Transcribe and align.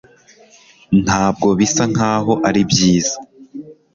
ntabwo 1.03 1.47
bisa 1.57 1.83
nkaho 1.93 2.33
ari 2.47 2.61
byiza 2.71 3.15